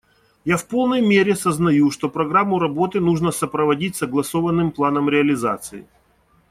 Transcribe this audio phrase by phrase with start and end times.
[0.45, 5.85] Я в полной мере сознаю, что программу работы нужно сопроводить согласованным планом реализации.